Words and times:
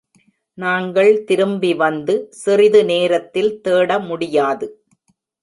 நாங்கள் 0.57 1.23
திரும்பி 1.23 1.73
வந்து 1.73 2.15
சிறிது 2.31 2.81
நேரத்தில் 2.85 3.61
தேட 3.61 3.99
முடியாது. 3.99 4.69